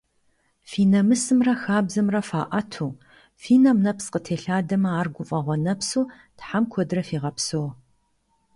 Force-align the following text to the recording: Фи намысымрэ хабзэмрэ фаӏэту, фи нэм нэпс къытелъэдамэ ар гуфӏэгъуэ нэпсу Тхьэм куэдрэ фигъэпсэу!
Фи 0.69 0.81
намысымрэ 0.91 1.53
хабзэмрэ 1.61 2.21
фаӏэту, 2.29 2.87
фи 3.41 3.55
нэм 3.63 3.77
нэпс 3.85 4.05
къытелъэдамэ 4.13 4.89
ар 4.99 5.07
гуфӏэгъуэ 5.15 5.55
нэпсу 5.65 6.03
Тхьэм 6.37 6.63
куэдрэ 6.71 7.01
фигъэпсэу! 7.09 7.67